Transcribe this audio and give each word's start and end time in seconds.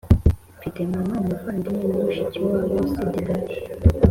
mfite 0.57 0.79
mama, 0.93 1.15
umuvandimwe 1.23 1.83
na 1.89 1.97
mushikiwabo, 2.05 2.75
usibye 2.85 3.21
data. 3.27 3.55